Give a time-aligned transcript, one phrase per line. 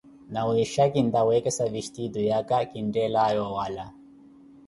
[0.33, 3.85] Nawiixa kintta wekesa vistiitu yaka kinttelaye owala.